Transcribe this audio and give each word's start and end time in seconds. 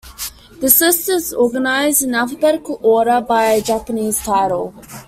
This 0.59 0.81
list 0.81 1.09
is 1.09 1.31
organized 1.31 2.01
in 2.01 2.15
alphabetical 2.15 2.79
order 2.81 3.21
by 3.21 3.61
Japanese 3.61 4.19
title. 4.23 4.73